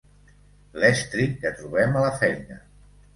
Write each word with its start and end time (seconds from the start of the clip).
L'estri 0.83 1.27
que 1.43 1.51
trobem 1.59 1.99
a 1.99 2.01
la 2.05 2.09
feina. 2.23 2.59